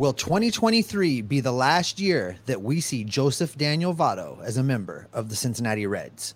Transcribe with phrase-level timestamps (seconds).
[0.00, 5.08] Will 2023 be the last year that we see Joseph Daniel Votto as a member
[5.12, 6.34] of the Cincinnati Reds?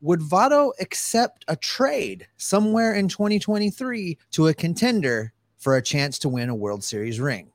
[0.00, 6.28] Would Votto accept a trade somewhere in 2023 to a contender for a chance to
[6.28, 7.52] win a World Series ring?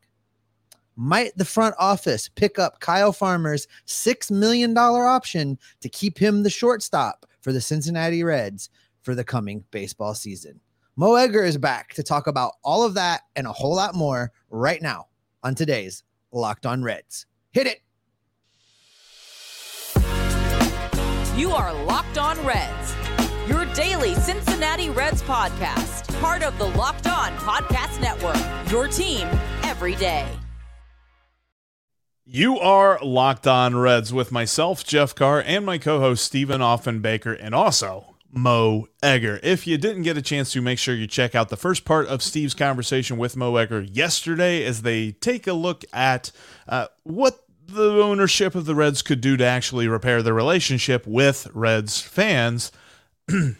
[0.96, 6.50] Might the front office pick up Kyle Farmer's $6 million option to keep him the
[6.50, 8.70] shortstop for the Cincinnati Reds
[9.02, 10.62] for the coming baseball season?
[10.98, 14.32] Mo Egger is back to talk about all of that and a whole lot more
[14.50, 15.08] right now
[15.44, 17.26] on today's Locked On Reds.
[17.52, 17.82] Hit it.
[21.38, 22.96] You are Locked On Reds,
[23.46, 29.28] your daily Cincinnati Reds podcast, part of the Locked On Podcast Network, your team
[29.64, 30.26] every day.
[32.24, 37.38] You are Locked On Reds with myself, Jeff Carr, and my co host, Stephen Offenbaker,
[37.38, 39.40] and also Mo Egger.
[39.42, 42.08] If you didn't get a chance to, make sure you check out the first part
[42.08, 46.32] of Steve's conversation with Mo Egger yesterday as they take a look at
[46.68, 51.48] uh, what the ownership of the Reds could do to actually repair their relationship with
[51.54, 52.72] Reds fans.
[53.30, 53.56] it's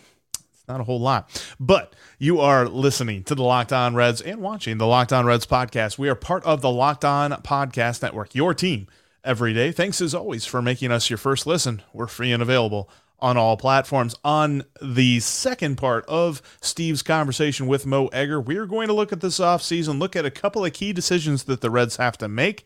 [0.68, 4.78] not a whole lot, but you are listening to the Locked On Reds and watching
[4.78, 5.98] the Locked On Reds podcast.
[5.98, 8.88] We are part of the Locked On Podcast Network, your team
[9.24, 9.72] every day.
[9.72, 11.82] Thanks as always for making us your first listen.
[11.94, 14.16] We're free and available on all platforms.
[14.24, 19.22] On the second part of Steve's conversation with Mo Egger, we're going to look at
[19.22, 22.66] this offseason, look at a couple of key decisions that the Reds have to make,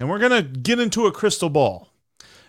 [0.00, 1.88] and we're going to get into a crystal ball.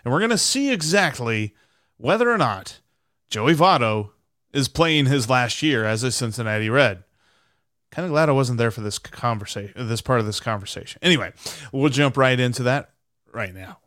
[0.04, 1.54] And we're going to see exactly
[1.96, 2.80] whether or not
[3.28, 4.10] Joey Votto
[4.52, 7.04] is playing his last year as a Cincinnati Red.
[7.90, 11.00] Kind of glad I wasn't there for this conversation, this part of this conversation.
[11.02, 11.32] Anyway,
[11.72, 12.90] we'll jump right into that
[13.32, 13.78] right now.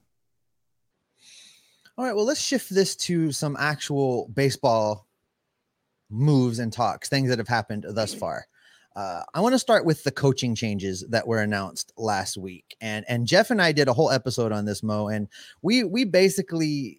[1.95, 5.05] All right, well, let's shift this to some actual baseball
[6.09, 8.47] moves and talks, things that have happened thus far.
[8.95, 13.05] Uh, I want to start with the coaching changes that were announced last week, and
[13.07, 15.27] and Jeff and I did a whole episode on this, Mo, and
[15.61, 16.97] we we basically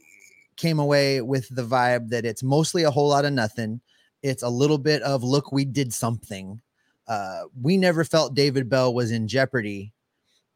[0.56, 3.80] came away with the vibe that it's mostly a whole lot of nothing.
[4.22, 6.60] It's a little bit of look, we did something.
[7.08, 9.92] Uh, we never felt David Bell was in jeopardy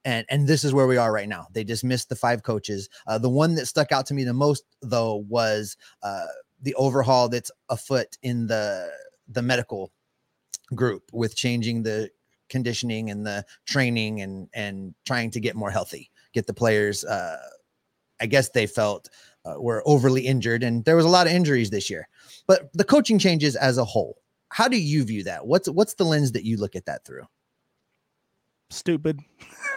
[0.08, 1.48] and and this is where we are right now.
[1.52, 2.88] They dismissed the five coaches.
[3.06, 6.24] Uh, the one that stuck out to me the most, though, was uh,
[6.62, 8.90] the overhaul that's afoot in the
[9.28, 9.92] the medical
[10.74, 12.10] group with changing the
[12.48, 17.04] conditioning and the training and and trying to get more healthy, get the players.
[17.04, 17.36] Uh,
[18.18, 19.10] I guess they felt
[19.44, 22.08] uh, were overly injured, and there was a lot of injuries this year.
[22.46, 24.16] But the coaching changes as a whole,
[24.48, 25.46] how do you view that?
[25.46, 27.26] What's what's the lens that you look at that through?
[28.70, 29.20] Stupid.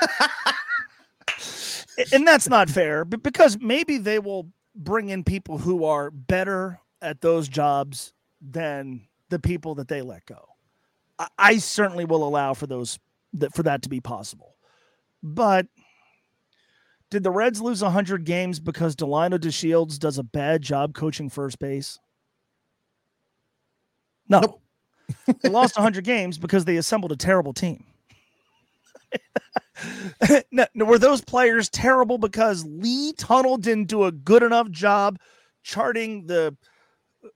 [2.12, 7.20] and that's not fair because maybe they will bring in people who are better at
[7.20, 10.44] those jobs than the people that they let go.
[11.18, 12.98] I, I certainly will allow for those
[13.34, 14.56] that for that to be possible.
[15.22, 15.66] But
[17.10, 21.58] did the Reds lose 100 games because Delino DeShields does a bad job coaching first
[21.58, 21.98] base?
[24.28, 24.40] No.
[24.40, 24.62] Nope.
[25.42, 27.84] they lost 100 games because they assembled a terrible team.
[30.52, 35.18] no, were those players terrible because Lee Tunnell didn't do a good enough job
[35.62, 36.56] charting the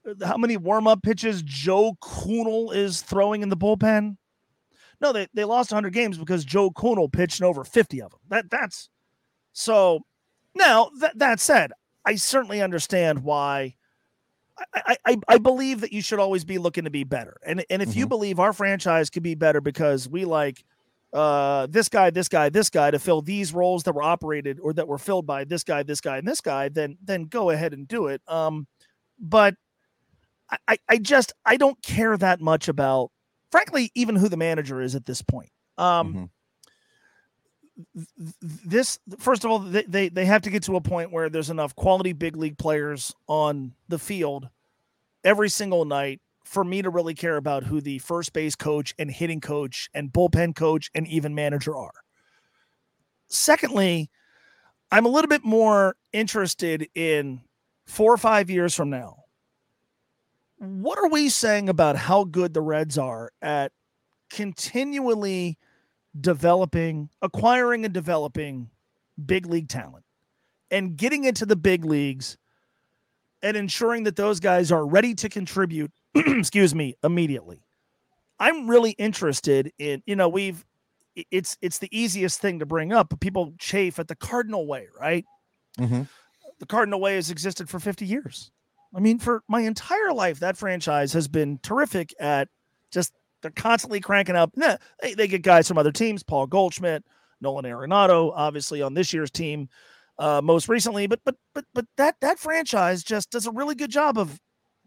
[0.08, 4.16] uh, how many warm up pitches Joel Kuhnel is throwing in the bullpen?
[5.00, 8.20] No, they, they lost 100 games because Joel Kuhnel pitched in over 50 of them.
[8.28, 8.88] That that's
[9.52, 10.00] so.
[10.54, 11.72] Now that that said,
[12.04, 13.74] I certainly understand why.
[14.72, 17.82] I, I, I believe that you should always be looking to be better, and and
[17.82, 17.98] if mm-hmm.
[17.98, 20.64] you believe our franchise could be better because we like
[21.14, 24.72] uh, this guy, this guy, this guy to fill these roles that were operated or
[24.72, 27.72] that were filled by this guy, this guy, and this guy, then then go ahead
[27.72, 28.20] and do it.
[28.26, 28.66] Um,
[29.18, 29.54] but
[30.66, 33.12] I, I just I don't care that much about,
[33.52, 35.50] frankly, even who the manager is at this point.
[35.78, 36.30] Um,
[37.96, 38.28] mm-hmm.
[38.64, 41.50] this first of all, they, they they have to get to a point where there's
[41.50, 44.48] enough quality big league players on the field
[45.22, 49.10] every single night for me to really care about who the first base coach and
[49.10, 52.04] hitting coach and bullpen coach and even manager are.
[53.28, 54.10] Secondly,
[54.90, 57.40] I'm a little bit more interested in
[57.86, 59.24] four or five years from now.
[60.58, 63.72] What are we saying about how good the Reds are at
[64.30, 65.58] continually
[66.18, 68.70] developing, acquiring, and developing
[69.24, 70.04] big league talent
[70.70, 72.36] and getting into the big leagues
[73.44, 77.60] and ensuring that those guys are ready to contribute excuse me, immediately.
[78.38, 80.64] I'm really interested in, you know, we've
[81.30, 84.88] it's it's the easiest thing to bring up, but people chafe at the Cardinal way,
[84.98, 85.24] right?
[85.78, 86.02] Mm-hmm.
[86.58, 88.50] The Cardinal way has existed for 50 years.
[88.94, 92.48] I mean, for my entire life, that franchise has been terrific at
[92.90, 93.12] just
[93.42, 94.52] they're constantly cranking up.
[95.02, 97.04] They, they get guys from other teams, Paul Goldschmidt,
[97.40, 99.68] Nolan Arenado, obviously on this year's team,
[100.18, 101.06] uh, most recently.
[101.06, 104.38] But but but but that that franchise just does a really good job of.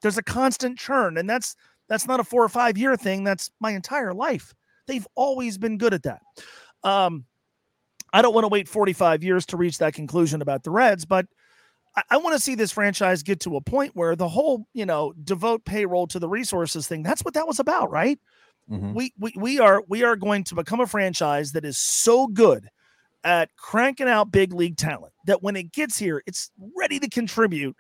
[0.03, 1.56] There's a constant churn, and that's
[1.89, 3.24] that's not a four or five year thing.
[3.24, 4.53] That's my entire life.
[4.88, 6.21] They've always been good at that.
[6.83, 7.25] Um,
[8.13, 11.25] I don't want to wait 45 years to reach that conclusion about the Reds, but
[11.95, 14.85] I, I want to see this franchise get to a point where the whole, you
[14.85, 17.03] know, devote payroll to the resources thing.
[17.03, 18.19] That's what that was about, right?
[18.69, 18.94] Mm-hmm.
[18.94, 22.68] We, we we are we are going to become a franchise that is so good
[23.23, 27.75] at cranking out big league talent that when it gets here, it's ready to contribute.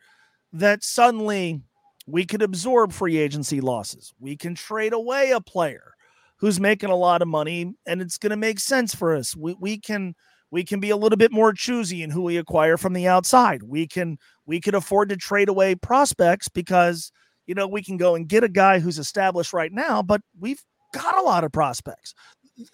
[0.53, 1.61] That suddenly
[2.07, 4.13] we could absorb free agency losses.
[4.19, 5.93] We can trade away a player
[6.37, 9.35] who's making a lot of money and it's going to make sense for us.
[9.35, 10.15] We, we can
[10.49, 13.63] we can be a little bit more choosy in who we acquire from the outside.
[13.63, 17.11] We can we can afford to trade away prospects because
[17.45, 20.63] you know we can go and get a guy who's established right now, but we've
[20.93, 22.13] got a lot of prospects.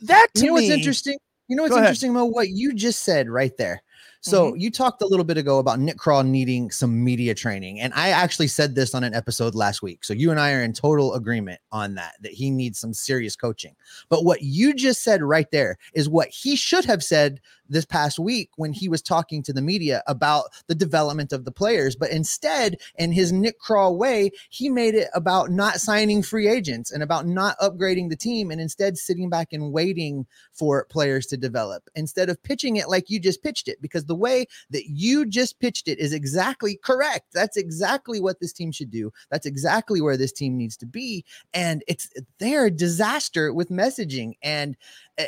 [0.02, 1.18] That to you know me, what's interesting.
[1.48, 3.84] You know what's interesting, about What you just said right there.
[4.22, 4.62] So mm-hmm.
[4.62, 8.10] you talked a little bit ago about Nick Krall needing some media training, and I
[8.10, 10.06] actually said this on an episode last week.
[10.06, 13.36] So you and I are in total agreement on that that he needs some serious
[13.36, 13.76] coaching.
[14.08, 17.42] But what you just said right there is what he should have said
[17.74, 21.52] this past week when he was talking to the media about the development of the
[21.52, 21.96] players.
[21.96, 26.92] But instead, in his Nick Krall way, he made it about not signing free agents
[26.92, 31.38] and about not upgrading the team and instead sitting back and waiting for players to
[31.38, 33.82] develop instead of pitching it like you just pitched it.
[33.82, 37.28] Because the way that you just pitched it is exactly correct.
[37.34, 39.12] That's exactly what this team should do.
[39.32, 41.26] That's exactly where this team needs to be.
[41.54, 42.10] And it's
[42.40, 44.34] they're a disaster with messaging.
[44.44, 44.78] And
[45.18, 45.26] uh,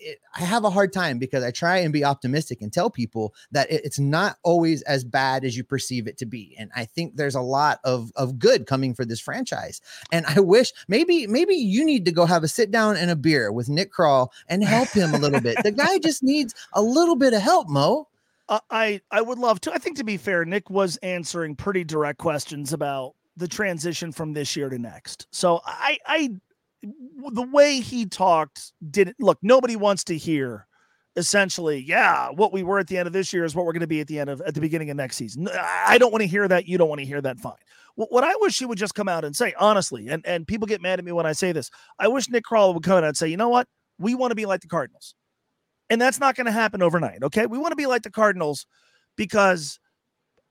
[0.00, 3.34] it, I have a hard time because I try and be optimistic and tell people
[3.52, 6.54] that it, it's not always as bad as you perceive it to be.
[6.58, 9.80] And I think there's a lot of of good coming for this franchise.
[10.12, 13.16] And I wish maybe maybe you need to go have a sit down and a
[13.16, 15.56] beer with Nick Krall and help him a little bit.
[15.62, 18.08] The guy just needs a little bit of help, Mo.
[18.48, 19.72] Uh, I I would love to.
[19.72, 24.32] I think to be fair, Nick was answering pretty direct questions about the transition from
[24.32, 25.26] this year to next.
[25.30, 26.30] So I I
[27.32, 29.38] the way he talked didn't look.
[29.42, 30.66] Nobody wants to hear
[31.16, 33.80] essentially, yeah, what we were at the end of this year is what we're going
[33.80, 34.62] to be at the end of at the mm.
[34.62, 35.48] beginning of next season.
[35.52, 36.68] I don't want to hear that.
[36.68, 37.40] You don't want to hear that.
[37.40, 37.54] Fine.
[37.96, 40.82] What I wish he would just come out and say, honestly, and, and people get
[40.82, 41.70] mad at me when I say this.
[41.98, 43.66] I wish Nick Krall would come out and say, you know what?
[43.98, 45.14] We want to be like the Cardinals.
[45.88, 47.22] And that's not going to happen overnight.
[47.22, 47.46] Okay.
[47.46, 48.66] We want to be like the Cardinals
[49.16, 49.78] because,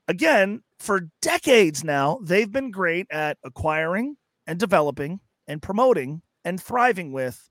[0.07, 4.15] again, for decades now, they've been great at acquiring
[4.47, 7.49] and developing and promoting and thriving with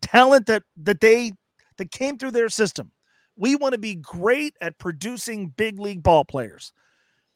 [0.00, 1.32] talent that that they
[1.76, 2.92] that came through their system.
[3.36, 6.72] We want to be great at producing big league ball players.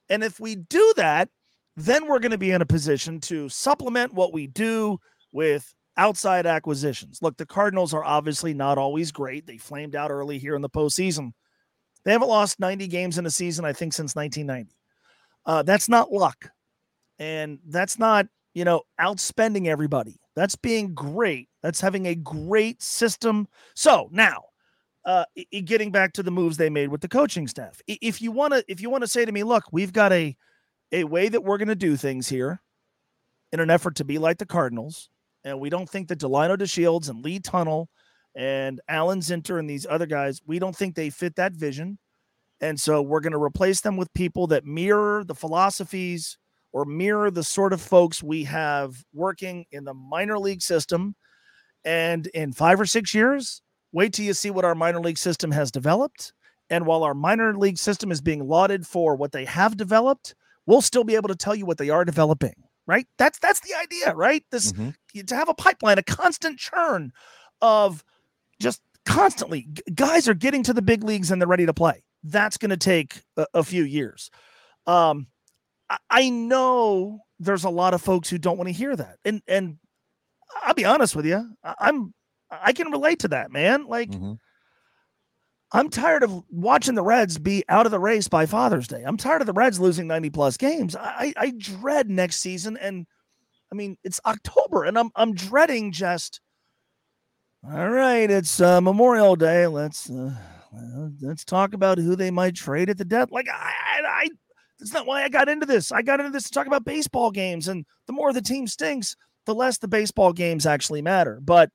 [0.09, 1.29] And if we do that,
[1.77, 4.99] then we're going to be in a position to supplement what we do
[5.33, 7.21] with outside acquisitions.
[7.21, 9.47] Look, the Cardinals are obviously not always great.
[9.47, 11.33] They flamed out early here in the postseason.
[12.05, 14.75] They haven't lost 90 games in a season, I think, since 1990.
[15.45, 16.51] Uh, that's not luck.
[17.19, 18.27] And that's not
[18.61, 20.21] you know, outspending everybody.
[20.37, 21.49] That's being great.
[21.63, 23.49] That's having a great system.
[23.75, 24.43] So now,
[25.07, 25.25] uh,
[25.65, 27.81] getting back to the moves they made with the coaching staff.
[27.87, 30.37] If you want to, if you want to say to me, look, we've got a
[30.93, 32.61] a way that we're going to do things here,
[33.51, 35.09] in an effort to be like the Cardinals,
[35.43, 37.87] and we don't think that Delino DeShields and Lee Tunnell
[38.35, 41.99] and Alan Zinter and these other guys, we don't think they fit that vision,
[42.61, 46.37] and so we're going to replace them with people that mirror the philosophies
[46.73, 51.15] or mirror the sort of folks we have working in the minor league system.
[51.85, 53.63] And in five or six years,
[53.93, 56.33] wait till you see what our minor league system has developed.
[56.69, 60.35] And while our minor league system is being lauded for what they have developed,
[60.67, 62.55] we'll still be able to tell you what they are developing.
[62.87, 63.07] Right?
[63.19, 64.45] That's that's the idea, right?
[64.51, 65.21] This mm-hmm.
[65.27, 67.13] to have a pipeline, a constant churn
[67.61, 68.05] of
[68.61, 72.05] just constantly guys are getting to the big leagues and they're ready to play.
[72.23, 74.31] That's going to take a, a few years.
[74.87, 75.29] Um,
[76.09, 79.19] I know there's a lot of folks who don't want to hear that.
[79.25, 79.79] And and
[80.63, 82.15] I'll be honest with you, I'm
[82.51, 83.87] I can relate to that, man.
[83.87, 84.35] Like mm-hmm.
[85.73, 89.03] I'm tired of watching the Reds be out of the race by Father's Day.
[89.05, 90.97] I'm tired of the Reds losing 90 plus games.
[90.97, 92.77] I, I dread next season.
[92.77, 93.07] And
[93.73, 96.41] I mean, it's October and I'm I'm dreading just
[97.63, 99.67] all right, it's uh, Memorial Day.
[99.67, 100.35] Let's uh,
[101.21, 103.31] let's talk about who they might trade at the death.
[103.31, 103.73] Like I,
[104.07, 104.29] I,
[104.81, 105.93] that's not why I got into this.
[105.93, 107.69] I got into this to talk about baseball games.
[107.69, 111.39] And the more the team stinks, the less the baseball games actually matter.
[111.43, 111.71] But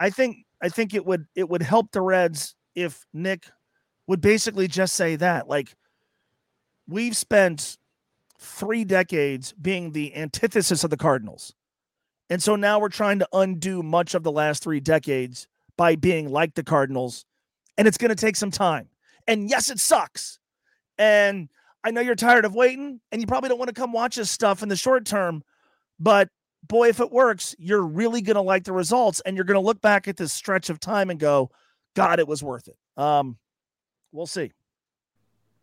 [0.00, 3.46] I think I think it would it would help the Reds if Nick
[4.06, 5.48] would basically just say that.
[5.48, 5.74] Like
[6.86, 7.76] we've spent
[8.38, 11.54] three decades being the antithesis of the Cardinals.
[12.30, 16.30] And so now we're trying to undo much of the last three decades by being
[16.30, 17.24] like the Cardinals.
[17.76, 18.88] And it's going to take some time.
[19.26, 20.38] And yes, it sucks.
[20.98, 21.48] And
[21.84, 24.30] I know you're tired of waiting and you probably don't want to come watch this
[24.30, 25.42] stuff in the short term.
[25.98, 26.28] But
[26.66, 29.66] boy, if it works, you're really going to like the results and you're going to
[29.66, 31.50] look back at this stretch of time and go,
[31.94, 32.76] God, it was worth it.
[32.96, 33.38] Um,
[34.12, 34.52] we'll see.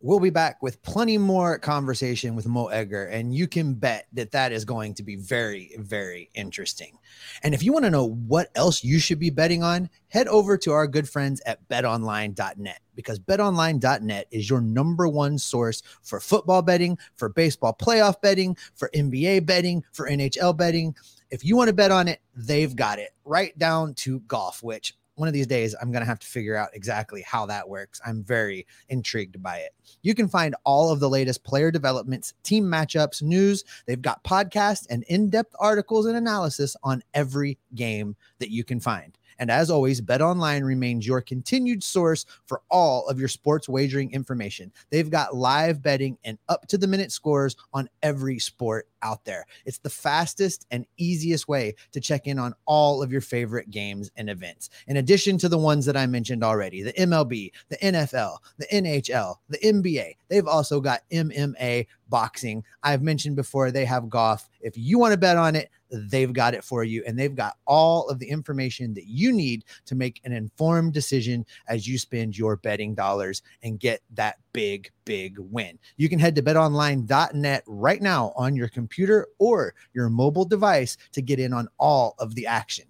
[0.02, 4.32] We'll be back with plenty more conversation with Mo Egger, and you can bet that
[4.32, 7.00] that is going to be very, very interesting.
[7.42, 10.58] And if you want to know what else you should be betting on, head over
[10.60, 16.62] to our good friends at betonline.net because betonline.net is your number one source for football
[16.62, 20.96] betting, for baseball playoff betting, for NBA betting, for NHL betting.
[21.30, 24.96] If you want to bet on it, they've got it right down to golf, which
[25.16, 28.02] one of these days I'm going to have to figure out exactly how that works.
[28.06, 29.74] I'm very intrigued by it.
[30.02, 33.64] You can find all of the latest player developments, team matchups, news.
[33.86, 38.80] They've got podcasts and in depth articles and analysis on every game that you can
[38.80, 39.18] find.
[39.40, 44.72] And as always, BetOnline remains your continued source for all of your sports wagering information.
[44.90, 49.46] They've got live betting and up to the minute scores on every sport out there.
[49.66, 54.12] It's the fastest and easiest way to check in on all of your favorite games
[54.18, 54.70] and events.
[54.88, 59.36] In addition to the ones that I mentioned already, the MLB, the NFL, the NHL,
[59.50, 62.64] the NBA, they've also got MMA boxing.
[62.84, 64.50] I've mentioned before they have golf.
[64.62, 67.04] If you want to bet on it, they've got it for you.
[67.06, 71.46] And they've got all of the information that you need to make an informed decision
[71.68, 75.78] as you spend your betting dollars and get that big, big win.
[75.98, 81.22] You can head to betonline.net right now on your computer or your mobile device to
[81.22, 82.86] get in on all of the action.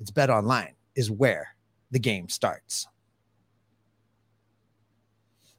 [0.00, 1.54] It's betonline is where
[1.90, 2.88] the game starts.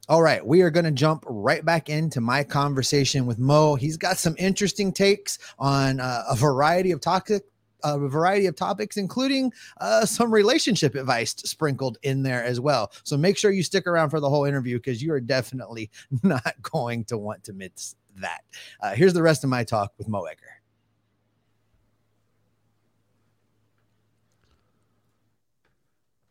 [0.06, 3.74] All right, we are going to jump right back into my conversation with Mo.
[3.74, 7.44] He's got some interesting takes on uh, a variety of toxic
[7.84, 12.90] a variety of topics, including uh, some relationship advice sprinkled in there as well.
[13.04, 15.90] So make sure you stick around for the whole interview because you are definitely
[16.22, 18.40] not going to want to miss that.
[18.80, 20.40] Uh, here's the rest of my talk with Mo Egger.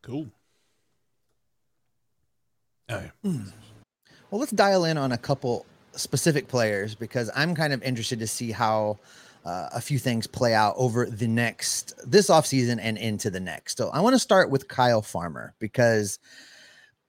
[0.02, 0.28] Cool.
[3.26, 3.52] Mm.
[4.32, 8.28] Well, let's dial in on a couple specific players because I'm kind of interested to
[8.28, 9.00] see how
[9.46, 13.78] uh, a few things play out over the next this offseason and into the next.
[13.78, 16.20] So I want to start with Kyle Farmer because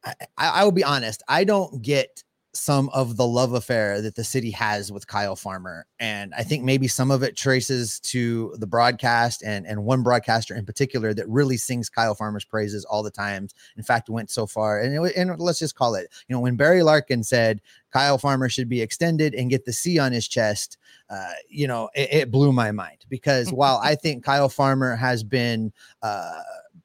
[0.04, 2.23] I, I will be honest, I don't get
[2.54, 5.86] some of the love affair that the city has with Kyle Farmer.
[5.98, 10.54] And I think maybe some of it traces to the broadcast and, and one broadcaster
[10.54, 13.48] in particular that really sings Kyle Farmer's praises all the time.
[13.76, 14.80] In fact, went so far.
[14.80, 18.48] And, it, and let's just call it, you know, when Barry Larkin said Kyle Farmer
[18.48, 20.78] should be extended and get the C on his chest,
[21.10, 25.22] uh, you know, it, it blew my mind because while I think Kyle Farmer has
[25.22, 26.40] been, uh,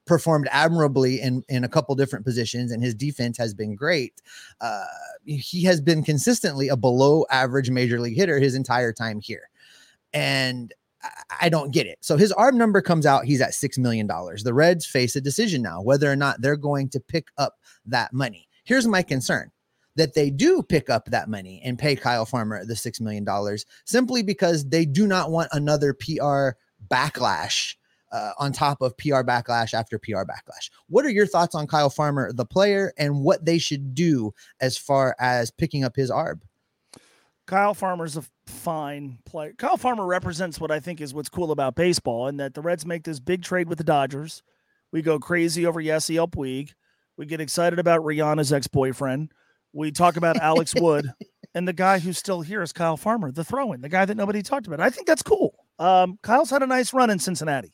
[0.09, 4.21] performed admirably in in a couple different positions and his defense has been great
[4.59, 4.83] uh,
[5.23, 9.49] he has been consistently a below average major league hitter his entire time here
[10.13, 10.73] and
[11.39, 11.99] I don't get it.
[12.01, 13.23] So his arb number comes out.
[13.23, 14.05] He's at $6 million.
[14.07, 18.11] The Reds face a decision now whether or not they're going to pick up that
[18.11, 18.49] money.
[18.65, 19.51] Here's my concern
[19.95, 23.25] that they do pick up that money and pay Kyle Farmer the $6 million
[23.85, 26.51] simply because they do not want another PR
[26.89, 27.75] backlash
[28.11, 30.69] uh, on top of PR backlash after PR backlash.
[30.87, 34.77] What are your thoughts on Kyle Farmer, the player, and what they should do as
[34.77, 36.41] far as picking up his ARB?
[37.45, 39.53] Kyle Farmer's a fine player.
[39.57, 42.85] Kyle Farmer represents what I think is what's cool about baseball, and that the Reds
[42.85, 44.43] make this big trade with the Dodgers.
[44.91, 46.73] We go crazy over Yasiel Puig.
[47.17, 49.31] We get excited about Rihanna's ex-boyfriend.
[49.73, 51.11] We talk about Alex Wood,
[51.55, 54.43] and the guy who's still here is Kyle Farmer, the throw-in, the guy that nobody
[54.43, 54.79] talked about.
[54.79, 55.55] I think that's cool.
[55.79, 57.73] Um, Kyle's had a nice run in Cincinnati.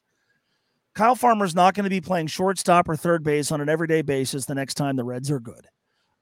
[0.95, 4.45] Kyle Farmer's not going to be playing shortstop or third base on an everyday basis
[4.45, 5.67] the next time the Reds are good.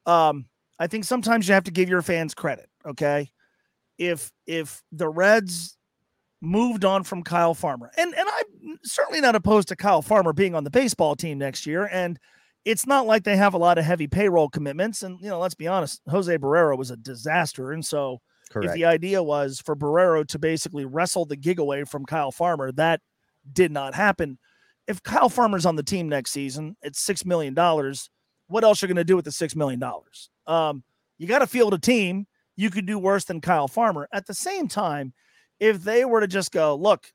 [0.07, 0.45] Um,
[0.79, 2.67] I think sometimes you have to give your fans credit.
[2.85, 3.31] Okay,
[3.97, 5.77] if if the Reds
[6.41, 10.55] moved on from Kyle Farmer, and and I'm certainly not opposed to Kyle Farmer being
[10.55, 12.19] on the baseball team next year, and
[12.65, 15.03] it's not like they have a lot of heavy payroll commitments.
[15.03, 18.19] And you know, let's be honest, Jose Barrero was a disaster, and so.
[18.49, 18.69] Correct.
[18.69, 22.71] If the idea was for Barrero to basically wrestle the gig away from Kyle Farmer,
[22.73, 23.01] that
[23.51, 24.37] did not happen
[24.87, 28.09] if Kyle Farmer's on the team next season, it's six million dollars.
[28.47, 30.29] What else are you going to do with the six million dollars?
[30.47, 30.83] Um,
[31.17, 32.27] you got to field a team.
[32.55, 34.07] You could do worse than Kyle Farmer.
[34.13, 35.13] At the same time,
[35.59, 37.07] if they were to just go, look,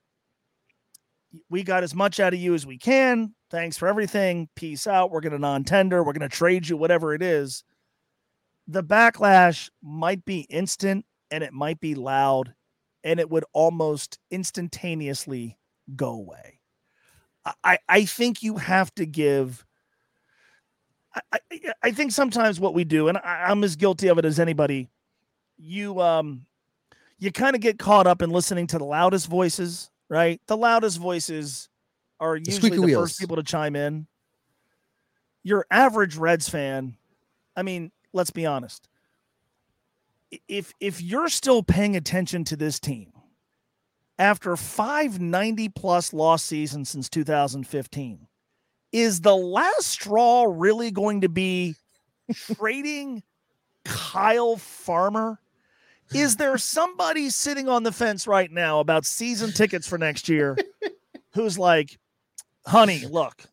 [1.49, 3.35] we got as much out of you as we can.
[3.51, 4.49] Thanks for everything.
[4.55, 5.11] Peace out.
[5.11, 6.03] We're going to non-tender.
[6.03, 7.63] We're going to trade you, whatever it is.
[8.67, 12.53] The backlash might be instant and it might be loud,
[13.03, 15.57] and it would almost instantaneously
[15.95, 16.58] go away.
[17.63, 19.65] I, I think you have to give.
[21.15, 24.25] I, I, I think sometimes what we do, and I, I'm as guilty of it
[24.25, 24.89] as anybody,
[25.57, 26.45] you um
[27.17, 30.41] you kind of get caught up in listening to the loudest voices, right?
[30.47, 31.69] The loudest voices
[32.19, 33.09] are usually the wheels.
[33.09, 34.07] first people to chime in.
[35.43, 36.95] Your average Reds fan,
[37.55, 38.87] I mean, let's be honest.
[40.47, 43.11] If if you're still paying attention to this team
[44.19, 48.27] after five 90 plus loss seasons since 2015,
[48.91, 51.75] is the last straw really going to be
[52.33, 53.23] trading
[53.85, 55.39] Kyle Farmer?
[56.13, 60.57] Is there somebody sitting on the fence right now about season tickets for next year
[61.33, 61.97] who's like,
[62.65, 63.43] honey, look,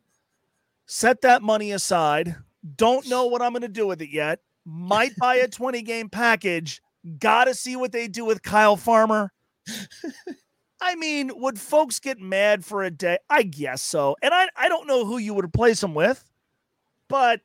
[0.86, 2.34] set that money aside.
[2.76, 4.40] Don't know what I'm going to do with it yet.
[4.64, 6.80] Might buy a 20 game package.
[7.18, 9.30] Got to see what they do with Kyle Farmer.
[10.80, 13.18] I mean, would folks get mad for a day?
[13.30, 14.16] I guess so.
[14.22, 16.30] And I, I don't know who you would replace him with,
[17.08, 17.40] but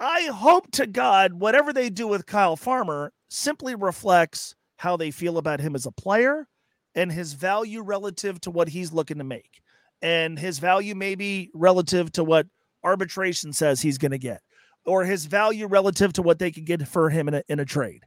[0.00, 5.38] I hope to God whatever they do with Kyle Farmer simply reflects how they feel
[5.38, 6.48] about him as a player
[6.94, 9.60] and his value relative to what he's looking to make.
[10.02, 12.46] And his value maybe relative to what
[12.84, 14.40] arbitration says he's going to get,
[14.86, 17.64] or his value relative to what they could get for him in a, in a
[17.64, 18.04] trade.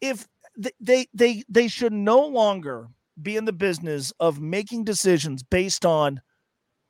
[0.00, 0.26] If
[0.80, 2.88] they they they should no longer
[3.20, 6.20] be in the business of making decisions based on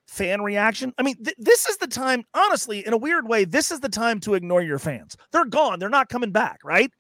[0.06, 0.92] fan reaction.
[0.98, 3.88] I mean, th- this is the time, honestly, in a weird way, this is the
[3.88, 5.16] time to ignore your fans.
[5.32, 5.78] They're gone.
[5.78, 6.90] They're not coming back, right?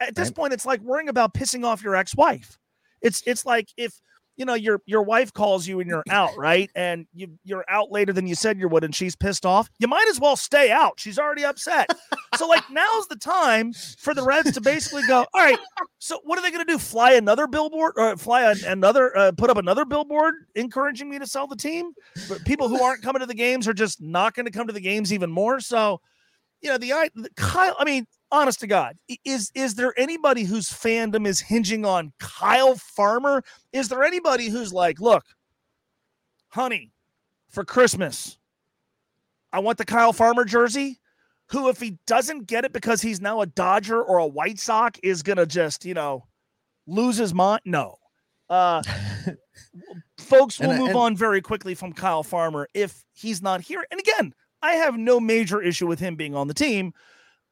[0.00, 0.34] At this Right.
[0.36, 2.58] point, it's like worrying about pissing off your ex-wife.
[3.02, 3.94] It's it's like if
[4.40, 6.70] you know your your wife calls you and you're out, right?
[6.74, 9.68] And you you're out later than you said you would, and she's pissed off.
[9.78, 10.98] You might as well stay out.
[10.98, 11.90] She's already upset.
[12.36, 15.58] so like now's the time for the Reds to basically go, all right.
[15.98, 16.78] So what are they going to do?
[16.78, 21.26] Fly another billboard or fly an, another uh, put up another billboard encouraging me to
[21.26, 21.92] sell the team?
[22.26, 24.72] But people who aren't coming to the games are just not going to come to
[24.72, 25.60] the games even more.
[25.60, 26.00] So,
[26.62, 27.76] you know, the, I the Kyle.
[27.78, 32.76] I mean, honest to God, is is there anybody whose fandom is hinging on Kyle
[32.76, 33.42] Farmer?
[33.72, 35.24] Is there anybody who's like, look,
[36.48, 36.92] honey,
[37.48, 38.38] for Christmas,
[39.52, 40.98] I want the Kyle Farmer jersey?
[41.50, 45.00] Who, if he doesn't get it because he's now a Dodger or a White Sox,
[45.02, 46.24] is gonna just, you know,
[46.86, 47.62] lose his mind?
[47.64, 47.96] No.
[48.48, 48.82] Uh,
[50.18, 53.84] folks will And move and- on very quickly from Kyle Farmer if he's not here.
[53.90, 56.92] And again, I have no major issue with him being on the team.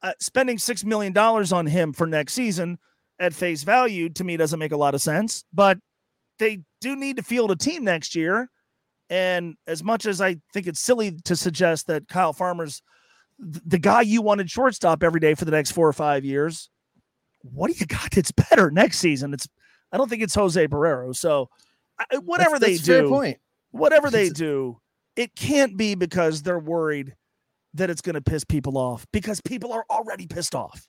[0.02, 2.78] Uh, spending six million dollars on him for next season
[3.18, 5.44] at face value to me doesn't make a lot of sense.
[5.52, 5.78] But
[6.38, 8.48] they do need to field a team next year.
[9.10, 12.80] And as much as I think it's silly to suggest that Kyle Farmer's
[13.40, 16.70] the guy you wanted shortstop every day for the next four or five years,
[17.42, 19.32] what do you got that's better next season?
[19.34, 19.48] It's
[19.90, 21.14] I don't think it's Jose Barrero.
[21.16, 21.48] So
[21.98, 23.38] I, whatever That's- they that's fair do, point.
[23.72, 24.78] whatever they do,
[25.16, 27.14] it can't be because they're worried
[27.78, 30.86] that it's going to piss people off because people are already pissed off.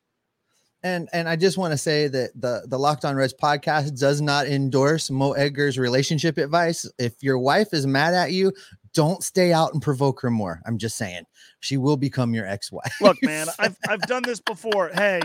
[0.82, 4.22] And and I just want to say that the the Locked On Reds podcast does
[4.22, 6.90] not endorse Mo Egger's relationship advice.
[6.98, 8.54] If your wife is mad at you,
[8.94, 10.62] don't stay out and provoke her more.
[10.66, 11.24] I'm just saying,
[11.60, 12.96] she will become your ex-wife.
[13.02, 14.90] Look, man, I've I've done this before.
[14.94, 15.22] Hey,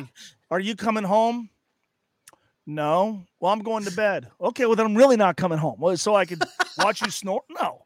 [0.51, 1.49] are you coming home?
[2.67, 3.23] No.
[3.39, 4.29] Well, I'm going to bed.
[4.41, 5.77] Okay, well then I'm really not coming home.
[5.79, 6.43] Well, so I could
[6.79, 7.43] watch you snore?
[7.51, 7.84] No.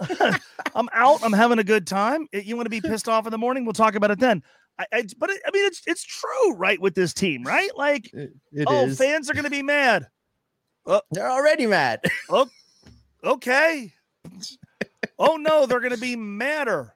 [0.74, 1.22] I'm out.
[1.22, 2.26] I'm having a good time.
[2.32, 3.64] You want to be pissed off in the morning?
[3.64, 4.42] We'll talk about it then.
[4.78, 6.80] I, I but it, I mean, it's it's true, right?
[6.80, 7.70] With this team, right?
[7.76, 8.98] Like, It- it oh, is.
[8.98, 10.06] fans are going to be mad.
[10.86, 11.00] Oh.
[11.10, 12.00] They're already mad.
[12.30, 12.48] Oh,
[13.24, 13.92] okay.
[15.18, 16.94] oh no, they're going to be madder.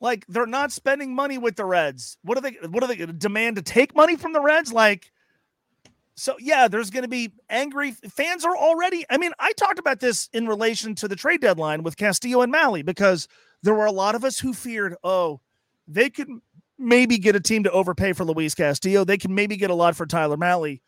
[0.00, 2.18] Like they're not spending money with the Reds.
[2.22, 2.56] What are they?
[2.68, 4.72] What are they going to demand to take money from the Reds?
[4.72, 5.10] Like,
[6.16, 9.04] so yeah, there's going to be angry fans are already.
[9.10, 12.52] I mean, I talked about this in relation to the trade deadline with Castillo and
[12.52, 13.26] Mahle because
[13.62, 15.40] there were a lot of us who feared, oh,
[15.88, 16.28] they could
[16.78, 19.04] maybe get a team to overpay for Luis Castillo.
[19.04, 20.80] They can maybe get a lot for Tyler Mahle.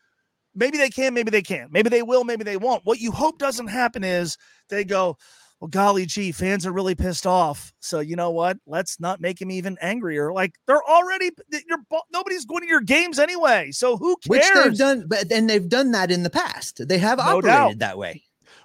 [0.54, 1.72] Maybe they can, maybe they can't.
[1.72, 2.84] Maybe they will, maybe they won't.
[2.84, 5.18] What you hope doesn't happen is they go,
[5.60, 7.72] well, golly gee, fans are really pissed off.
[7.80, 8.58] So you know what?
[8.66, 10.32] Let's not make him even angrier.
[10.32, 11.30] Like they're already,
[11.68, 11.78] you're
[12.12, 13.70] nobody's going to your games anyway.
[13.72, 14.28] So who cares?
[14.28, 16.86] Which they've done, but and they've done that in the past.
[16.86, 17.78] They have No operated doubt.
[17.78, 18.22] that way.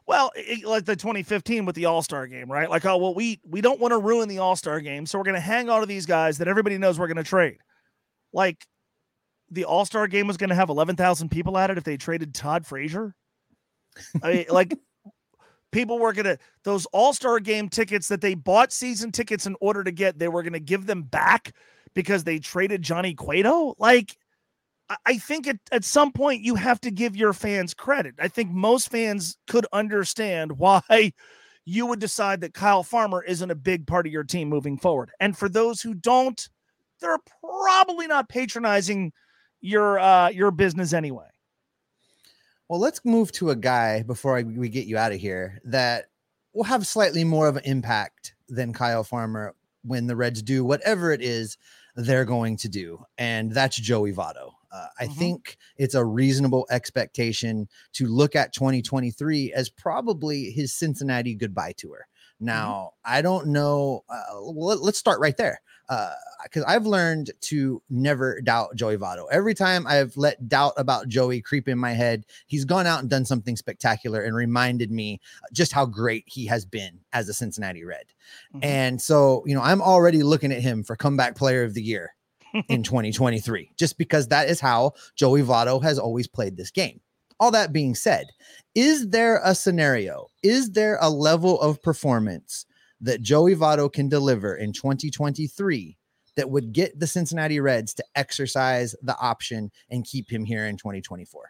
[0.08, 2.70] Well, it, like the 2015 with the All Star game, right?
[2.70, 5.24] Like, oh well, we we don't want to ruin the All Star game, so we're
[5.24, 7.58] going to hang on to these guys that everybody knows we're going to trade.
[8.34, 8.66] Like,
[9.50, 12.34] the All Star game was going to have 11,000 people at it if they traded
[12.34, 13.16] Todd Frazier.
[14.24, 14.78] I mean, like,
[15.72, 19.56] people were going to those All Star game tickets that they bought season tickets in
[19.62, 21.54] order to get, they were going to give them back
[21.94, 23.76] because they traded Johnny Cueto.
[23.78, 24.18] Like,
[24.90, 28.16] I- I think at, at some point you have to give your fans credit.
[28.20, 31.14] I think most fans could understand why
[31.66, 35.12] you would decide that Kyle Farmer isn't a big part of your team moving forward.
[35.20, 36.48] And for those who don't,
[37.00, 39.12] they're probably not patronizing
[39.60, 41.28] your uh, your business anyway.
[42.72, 46.06] Well, let's move to a guy before I, we get you out of here that
[46.54, 51.12] will have slightly more of an impact than Kyle Farmer when the Reds do whatever
[51.12, 51.58] it is
[51.98, 54.54] they're going to do, and that's Joey Votto.
[54.72, 55.20] Uh, I mm-hmm.
[55.20, 62.08] think it's a reasonable expectation to look at 2023 as probably his Cincinnati goodbye tour.
[62.38, 62.46] Mm-hmm.
[62.46, 63.18] Now, mm-hmm.
[63.18, 64.06] I don't know.
[64.08, 69.26] Uh, well, let's start right there because uh, I've learned to never doubt Joey Votto.
[69.32, 73.10] Every time I've let doubt about Joey creep in my head, he's gone out and
[73.10, 75.20] done something spectacular and reminded me
[75.52, 78.06] just how great he has been as a Cincinnati Red.
[78.54, 78.64] Mm-hmm.
[78.64, 82.16] And so, you know, I'm already looking at him for comeback player of the year
[82.70, 87.00] in 2023, just because that is how Joey Votto has always played this game.
[87.40, 88.28] All that being said,
[88.76, 90.28] is there a scenario?
[90.44, 92.66] Is there a level of performance
[93.02, 95.98] that Joey Votto can deliver in 2023
[96.38, 100.78] that would get the Cincinnati Reds to exercise the option and keep him here in
[100.78, 101.50] 2024?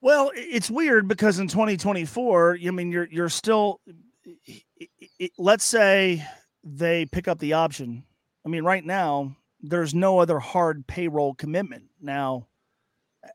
[0.00, 3.80] Well, it's weird because in 2024, I mean, you're you're still.
[5.38, 6.26] let's say
[6.62, 8.04] they pick up the option.
[8.44, 11.84] I mean, right now there's no other hard payroll commitment.
[12.00, 12.48] Now,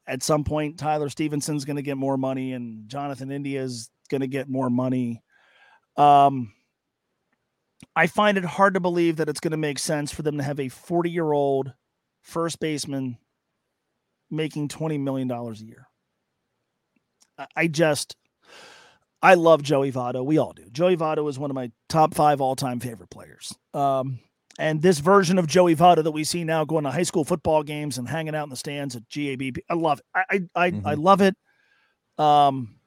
[0.06, 4.22] at some point, Tyler Stephenson's going to get more money, and Jonathan India is going
[4.22, 5.24] to get more money.
[6.00, 6.54] Um,
[7.96, 10.44] I find it hard to believe that it's going to make sense for them to
[10.44, 11.74] have a 40 year old
[12.22, 13.18] first baseman
[14.32, 15.88] making $20 million a year.
[17.56, 18.16] I just,
[19.22, 20.26] I love Joey Votto.
[20.26, 20.70] We all do.
[20.72, 23.54] Joey Votto is one of my top five all time favorite players.
[23.74, 24.20] Um,
[24.58, 27.64] and this version of Joey Votto that we see now going to high school football
[27.64, 30.06] games and hanging out in the stands at GAB, I love it.
[30.14, 30.88] I I, I, mm-hmm.
[30.88, 31.36] I love it.
[32.18, 32.79] Um,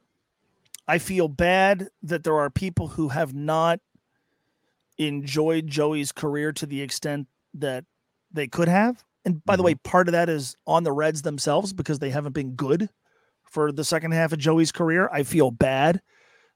[0.89, 3.81] I feel bad that there are people who have not
[4.99, 7.85] enjoyed Joey's career to the extent that
[8.33, 9.05] they could have.
[9.25, 9.59] And by mm-hmm.
[9.59, 12.89] the way, part of that is on the Reds themselves because they haven't been good
[13.51, 15.09] for the second half of Joey's career.
[15.13, 16.01] I feel bad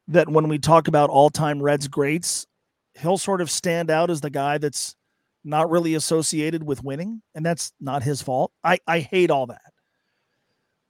[0.09, 2.47] that when we talk about all time Reds greats,
[2.95, 4.97] he'll sort of stand out as the guy that's
[5.45, 7.23] not really associated with winning.
[7.35, 8.51] And that's not his fault.
[8.65, 9.73] I, I hate all that.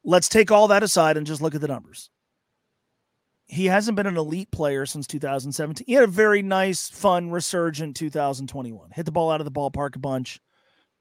[0.04, 2.10] Let's take all that aside and just look at the numbers
[3.48, 5.84] he hasn't been an elite player since 2017.
[5.86, 8.90] He had a very nice, fun resurgent 2021.
[8.90, 10.40] Hit the ball out of the ballpark a bunch.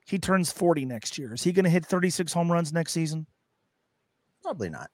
[0.06, 1.34] He turns 40 next year.
[1.34, 3.26] Is he going to hit 36 home runs next season?
[4.44, 4.92] Probably not.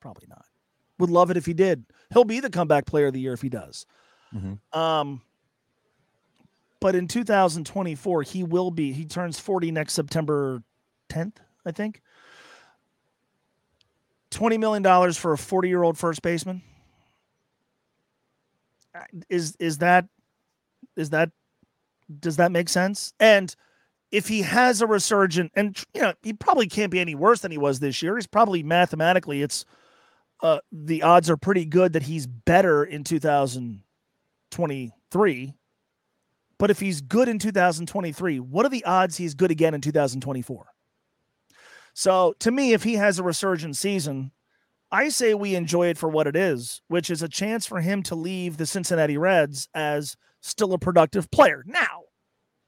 [0.00, 0.44] Probably not.
[1.00, 1.84] Would love it if he did.
[2.12, 3.84] He'll be the comeback player of the year if he does.
[4.32, 4.78] Mm-hmm.
[4.78, 5.22] Um,
[6.78, 8.92] but in 2024, he will be.
[8.92, 10.62] He turns 40 next September
[11.08, 11.36] 10th,
[11.66, 12.00] I think.
[14.30, 16.62] $20 million for a 40 year old first baseman
[19.28, 20.06] is is that
[20.96, 21.30] is that
[22.20, 23.12] does that make sense?
[23.20, 23.54] And
[24.10, 27.50] if he has a resurgent, and you know, he probably can't be any worse than
[27.50, 28.16] he was this year.
[28.16, 29.64] He's probably mathematically, it's
[30.42, 35.54] uh, the odds are pretty good that he's better in 2023.
[36.58, 40.66] But if he's good in 2023, what are the odds he's good again in 2024?
[41.94, 44.32] So to me, if he has a resurgent season,
[44.92, 48.02] I say we enjoy it for what it is, which is a chance for him
[48.04, 51.64] to leave the Cincinnati Reds as still a productive player.
[51.66, 52.02] Now,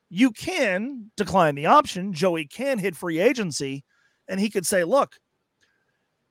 [0.09, 2.15] you can decline the option.
[2.15, 3.85] Joey can hit free agency,
[4.27, 5.17] and he could say, look,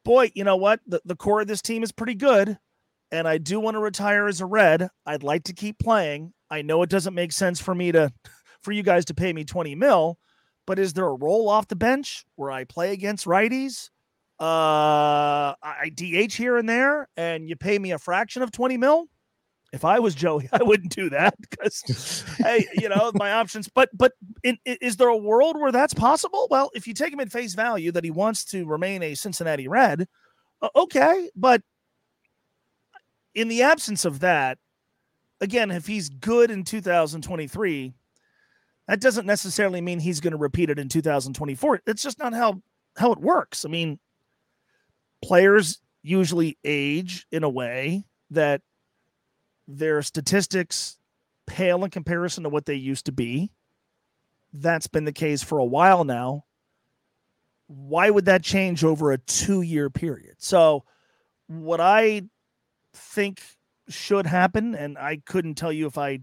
[0.03, 0.79] boy, you know what?
[0.88, 2.58] The, the core of this team is pretty good,
[3.12, 4.89] and I do want to retire as a Red.
[5.06, 6.34] I'd like to keep playing.
[6.49, 8.12] I know it doesn't make sense for me to,
[8.63, 10.17] for you guys to pay me 20 mil,
[10.65, 13.89] but is there a role off the bench where I play against righties?
[14.43, 19.06] Uh, I DH here and there, and you pay me a fraction of 20 mil.
[19.71, 23.69] If I was Joey, I wouldn't do that because, hey, you know, my options.
[23.69, 24.12] But, but
[24.43, 26.49] in, is there a world where that's possible?
[26.51, 29.69] Well, if you take him at face value that he wants to remain a Cincinnati
[29.69, 30.10] Red,
[30.75, 31.29] okay.
[31.38, 31.62] But
[33.34, 34.58] in the absence of that,
[35.39, 37.93] again, if he's good in 2023,
[38.89, 41.79] that doesn't necessarily mean he's going to repeat it in 2024.
[41.88, 42.62] It's just not how
[42.97, 43.63] how it works.
[43.63, 43.99] I mean,
[45.23, 48.62] players usually age in a way that
[49.67, 50.97] their statistics
[51.47, 53.51] pale in comparison to what they used to be.
[54.51, 56.43] That's been the case for a while now.
[57.67, 60.36] Why would that change over a two year period?
[60.38, 60.83] So,
[61.47, 62.23] what I
[62.93, 63.41] think
[63.89, 66.19] should happen, and I couldn't tell you if I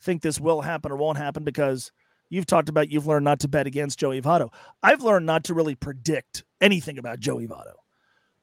[0.00, 1.92] think this will happen or won't happen because
[2.30, 4.52] you've talked about you've learned not to bet against Joey Votto.
[4.82, 7.74] I've learned not to really predict anything about Joey Votto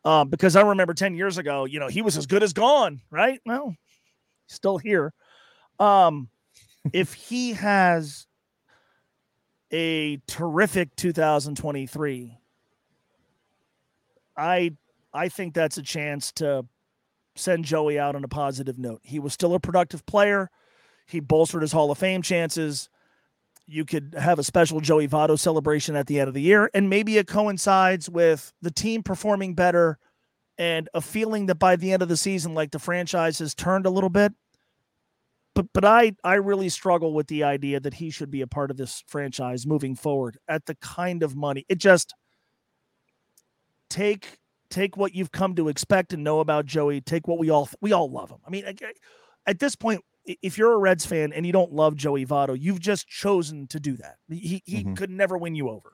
[0.04, 3.02] Um, because I remember 10 years ago, you know, he was as good as gone,
[3.12, 3.40] right?
[3.46, 3.76] Well,
[4.48, 5.14] still here.
[5.80, 6.30] Um,
[6.94, 8.26] if he has
[9.72, 12.38] a terrific 2023,
[14.38, 14.72] I
[15.14, 16.66] I think that's a chance to
[17.36, 19.02] send Joey out on a positive note.
[19.04, 20.50] He was still a productive player.
[21.06, 22.90] He bolstered his Hall of Fame chances.
[23.67, 26.89] You could have a special Joey Votto celebration at the end of the year, and
[26.89, 29.97] maybe it coincides with the team performing better
[30.58, 33.86] and a feeling that by the end of the season, like the franchise has turned
[33.86, 34.34] a little bit.
[35.54, 38.71] But but I I really struggle with the idea that he should be a part
[38.71, 41.65] of this franchise moving forward at the kind of money.
[41.67, 42.13] It just
[43.89, 44.38] take
[44.69, 47.02] take what you've come to expect and know about Joey.
[47.02, 48.39] Take what we all we all love him.
[48.45, 48.63] I mean,
[49.45, 52.80] at this point, if you're a Reds fan and you don't love Joey Votto, you've
[52.80, 54.18] just chosen to do that.
[54.30, 54.94] He he mm-hmm.
[54.94, 55.94] could never win you over.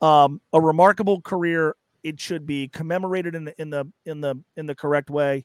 [0.00, 1.76] Um, a remarkable career.
[2.02, 5.44] It should be commemorated in the in the in the in the correct way.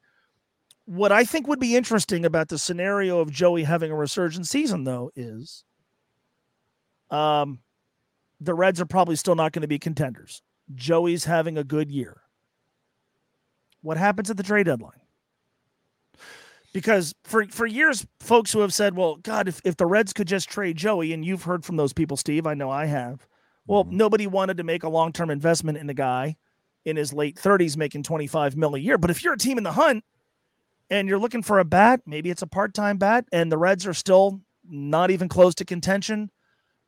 [0.86, 4.86] What I think would be interesting about the scenario of Joey having a resurgent season,
[4.86, 5.66] though, is
[7.12, 7.60] um,
[8.40, 10.42] the Reds are probably still not going to be contenders.
[10.76, 12.22] Joey's having a good year.
[13.82, 15.00] What happens at the trade deadline?
[16.74, 20.28] Because for, for years, folks who have said, well, God, if, if the Reds could
[20.28, 23.26] just trade Joey, and you've heard from those people, Steve, I know I have.
[23.66, 23.98] Well, mm-hmm.
[23.98, 26.38] nobody wanted to make a long term investment in a guy
[26.86, 28.98] in his late 30s making 25 mil a year.
[28.98, 30.04] But if you're a team in the hunt
[30.90, 33.86] and you're looking for a bat, maybe it's a part time bat, and the Reds
[33.86, 36.32] are still not even close to contention,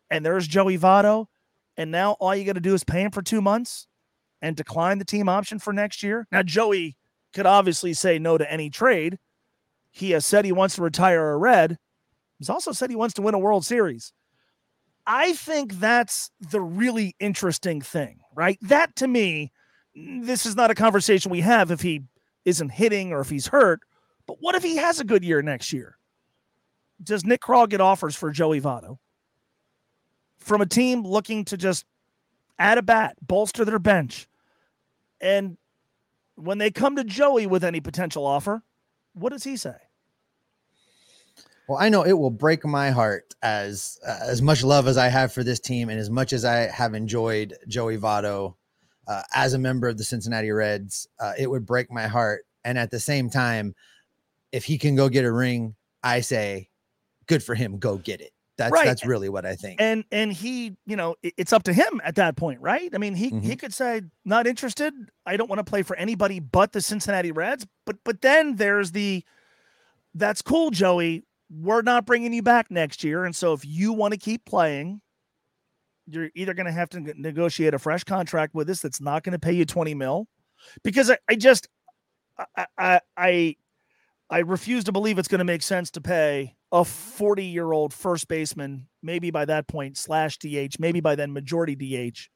[0.10, 1.28] and there's Joey Votto,
[1.78, 3.88] and now all you got to do is pay him for two months
[4.42, 6.28] and decline the team option for next year.
[6.32, 6.96] Now, Joey
[7.34, 9.18] could obviously say no to any trade.
[10.00, 11.78] He has said he wants to retire a Red.
[12.38, 14.14] He's also said he wants to win a World Series.
[15.06, 18.58] I think that's the really interesting thing, right?
[18.62, 19.52] That to me,
[19.96, 22.04] this is not a conversation we have if he
[22.46, 23.80] isn't hitting or if he's hurt.
[24.28, 25.98] But what if he has a good year next year?
[27.02, 29.00] Does Nick Krall get offers for Joey Votto?
[30.40, 31.86] from a team looking to just
[32.58, 34.28] add a bat, bolster their bench.
[35.22, 35.58] And
[36.36, 38.64] when they come to Joey with any potential offer,
[39.14, 39.76] what does he say?
[41.70, 45.08] Well, I know it will break my heart as uh, as much love as I
[45.08, 48.56] have for this team, and as much as I have enjoyed Joey Votto
[49.08, 51.08] uh, as a member of the Cincinnati Reds.
[51.20, 53.76] Uh, it would break my heart, and at the same time,
[54.52, 56.70] if he can go get a ring, I say,
[57.28, 57.78] good for him.
[57.78, 58.32] Go get it.
[58.58, 58.86] That's right.
[58.86, 59.80] that's really what I think.
[59.80, 62.90] And and he, you know, it's up to him at that point, right?
[62.96, 63.42] I mean, he mm-hmm.
[63.42, 64.92] he could say not interested.
[65.24, 67.68] I don't want to play for anybody but the Cincinnati Reds.
[67.86, 69.24] But but then there's the
[70.16, 71.24] that's cool, Joey.
[71.52, 75.02] We're not bringing you back next year, and so if you want to keep playing,
[76.08, 79.34] you're either going to have to negotiate a fresh contract with us that's not going
[79.34, 80.28] to pay you 20 mil
[80.84, 81.68] because I, I just
[82.56, 83.56] I, I I
[84.30, 87.94] I refuse to believe it's going to make sense to pay a 40 year old
[87.94, 92.30] first baseman, maybe by that point, slash DH, maybe by then majority DH,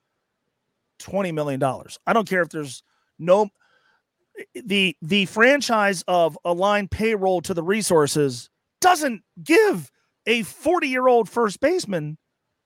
[0.99, 1.61] $20 million.
[2.07, 2.83] I don't care if there's
[3.19, 3.49] no
[4.55, 8.49] the the franchise of align payroll to the resources
[8.83, 9.91] doesn't give
[10.25, 12.17] a 40 year old first baseman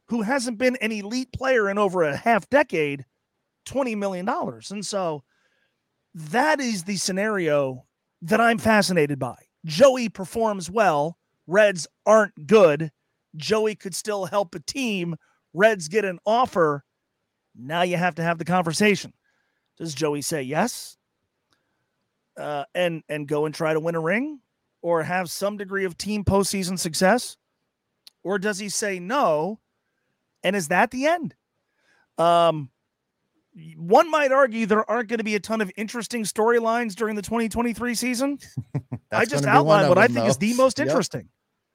[0.09, 3.05] who hasn't been an elite player in over a half decade
[3.65, 5.23] 20 million dollars and so
[6.13, 7.85] that is the scenario
[8.21, 12.91] that i'm fascinated by joey performs well Reds aren't good.
[13.35, 15.15] Joey could still help a team.
[15.53, 16.83] Reds get an offer.
[17.55, 19.13] Now you have to have the conversation.
[19.77, 20.97] Does Joey say yes?
[22.37, 24.39] Uh, and and go and try to win a ring
[24.87, 27.35] or have some degree of team postseason success?
[28.23, 29.59] Or does he say no?
[30.43, 31.35] And is that the end?
[32.17, 32.69] Um,
[33.75, 37.21] one might argue there aren't going to be a ton of interesting storylines during the
[37.21, 38.37] 2023 season.
[39.11, 40.27] I just outlined what I think though.
[40.27, 41.27] is the most interesting.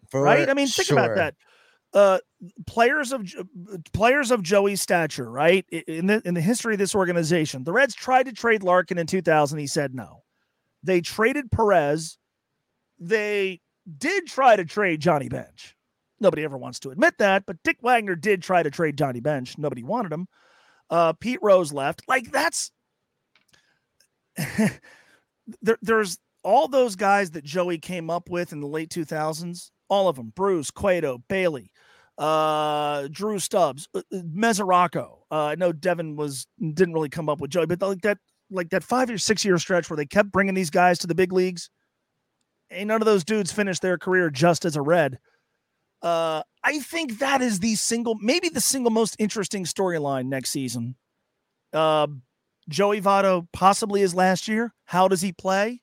[0.09, 0.49] For right?
[0.49, 0.99] I mean, think sure.
[0.99, 1.35] about that.
[1.93, 2.19] Uh,
[2.67, 3.31] players of
[3.93, 5.67] players of Joey's stature, right?
[5.69, 9.07] In the in the history of this organization, the Reds tried to trade Larkin in
[9.07, 9.59] 2000.
[9.59, 10.23] He said no.
[10.83, 12.17] They traded Perez.
[13.03, 13.61] They
[13.99, 15.77] did try to trade Johnny Bench.
[16.21, 19.59] Nobody ever wants to admit that, but Dick Wagner did try to trade Johnny Bench.
[19.59, 20.29] Nobody wanted him.
[20.89, 22.03] Uh, Pete Rose left.
[22.07, 22.71] Like that's
[24.37, 30.09] there, there's all those guys that Joey came up with in the late 2000s all
[30.09, 31.71] of them Bruce, Cueto, Bailey,
[32.17, 35.19] uh, Drew Stubbs, uh, uh, Mesoraco.
[35.31, 38.19] Uh, I know Devin was didn't really come up with Joey, but like that,
[38.51, 41.15] like that five or six year stretch where they kept bringing these guys to the
[41.15, 41.69] big leagues.
[42.73, 45.19] Ain't none of those dudes finished their career just as a red.
[46.01, 50.97] Uh, I think that is the single, maybe the single most interesting storyline next season.
[51.73, 52.09] Uh,
[52.69, 54.75] Joey Votto possibly his last year?
[54.85, 55.83] How does he play?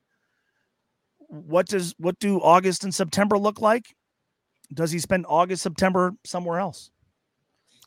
[1.17, 3.95] What does what do August and September look like?
[4.73, 6.89] Does he spend August, September somewhere else?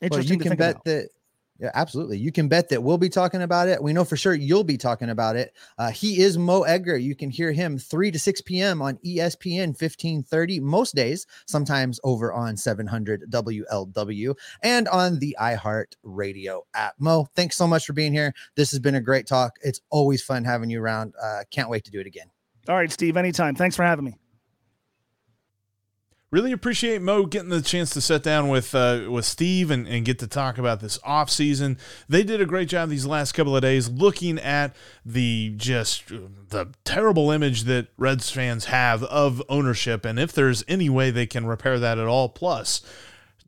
[0.01, 0.85] Interesting well, you can bet about.
[0.85, 1.09] that
[1.63, 2.17] yeah, absolutely.
[2.17, 3.81] You can bet that we'll be talking about it.
[3.81, 5.53] We know for sure you'll be talking about it.
[5.77, 6.97] Uh, he is Mo Egger.
[6.97, 8.81] You can hear him 3 to 6 p.m.
[8.81, 16.65] on ESPN 1530 most days, sometimes over on 700 WLW and on the iHeart Radio
[16.73, 16.95] app.
[16.99, 18.33] Mo, thanks so much for being here.
[18.57, 19.55] This has been a great talk.
[19.61, 21.13] It's always fun having you around.
[21.21, 22.27] Uh, can't wait to do it again.
[22.67, 23.55] All right, Steve, anytime.
[23.55, 24.17] Thanks for having me
[26.33, 30.03] really appreciate Mo getting the chance to sit down with uh, with Steve and, and
[30.03, 31.77] get to talk about this off season.
[32.09, 36.73] They did a great job these last couple of days looking at the just the
[36.83, 41.45] terrible image that Reds fans have of ownership and if there's any way they can
[41.45, 42.29] repair that at all.
[42.29, 42.81] Plus,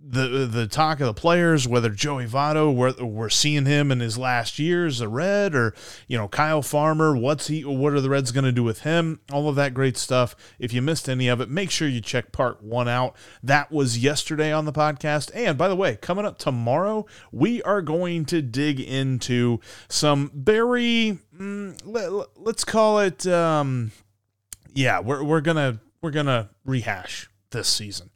[0.08, 4.18] the the talk of the players, whether Joey Votto, we're, we're seeing him in his
[4.18, 5.74] last years a Red, or
[6.08, 7.66] you know Kyle Farmer, what's he?
[7.66, 9.20] What are the Reds going to do with him?
[9.32, 10.36] All of that great stuff.
[10.60, 13.16] If you missed any of it, make sure you check part one out.
[13.42, 15.32] That was yesterday on the podcast.
[15.34, 21.20] And by the way, coming up tomorrow, we are going to dig into some very
[21.36, 23.26] mm, let, us call it.
[23.26, 23.92] Um,
[24.74, 28.12] yeah, we're we're gonna we're gonna rehash this season.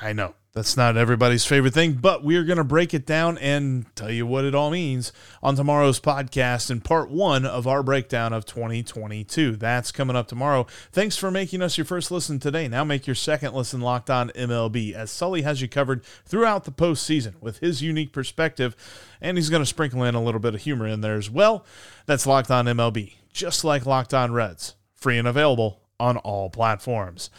[0.00, 3.86] I know that's not everybody's favorite thing, but we're going to break it down and
[3.94, 8.32] tell you what it all means on tomorrow's podcast in part one of our breakdown
[8.32, 9.54] of 2022.
[9.54, 10.66] That's coming up tomorrow.
[10.90, 12.66] Thanks for making us your first listen today.
[12.66, 16.72] Now make your second listen locked on MLB, as Sully has you covered throughout the
[16.72, 18.74] postseason with his unique perspective,
[19.20, 21.64] and he's going to sprinkle in a little bit of humor in there as well.
[22.06, 27.30] That's Locked On MLB, just like Locked On Reds, free and available on all platforms.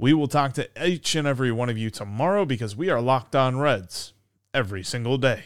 [0.00, 3.34] We will talk to each and every one of you tomorrow because we are locked
[3.34, 4.12] on Reds
[4.54, 5.42] every single day.